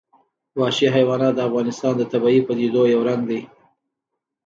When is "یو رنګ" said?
2.93-3.21